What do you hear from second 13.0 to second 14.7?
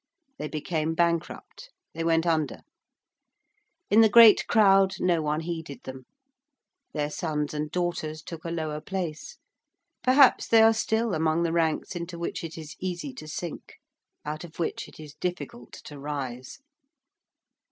to sink; out of